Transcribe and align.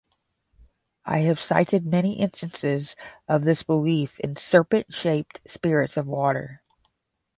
I 1.05 1.19
have 1.19 1.39
cited 1.39 1.85
many 1.85 2.19
instances 2.19 2.95
of 3.27 3.43
this 3.43 3.61
belief 3.61 4.19
in 4.19 4.35
serpent-shaped 4.35 5.41
spirits 5.45 5.95
of 5.95 6.07
water. 6.07 6.63